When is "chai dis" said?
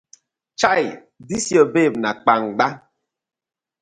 0.59-1.45